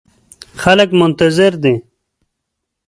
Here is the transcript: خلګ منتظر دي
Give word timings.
خلګ 0.61 0.89
منتظر 0.99 1.51
دي 1.63 1.75